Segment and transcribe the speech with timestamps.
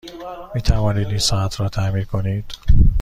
[0.55, 2.45] می توانید این ساعت را تعمیر کنید؟